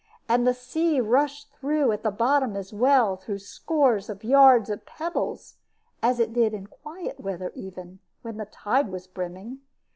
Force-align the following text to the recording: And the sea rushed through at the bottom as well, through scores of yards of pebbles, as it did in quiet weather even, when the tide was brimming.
And 0.27 0.47
the 0.47 0.53
sea 0.55 0.99
rushed 0.99 1.51
through 1.53 1.91
at 1.91 2.01
the 2.01 2.09
bottom 2.09 2.55
as 2.55 2.73
well, 2.73 3.15
through 3.17 3.37
scores 3.37 4.09
of 4.09 4.23
yards 4.23 4.67
of 4.71 4.83
pebbles, 4.83 5.57
as 6.01 6.19
it 6.19 6.33
did 6.33 6.55
in 6.55 6.65
quiet 6.65 7.19
weather 7.19 7.51
even, 7.53 7.99
when 8.23 8.37
the 8.37 8.47
tide 8.47 8.89
was 8.89 9.05
brimming. 9.05 9.59